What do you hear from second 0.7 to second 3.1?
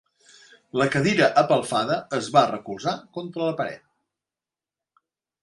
La cadira apelfada es va recolzar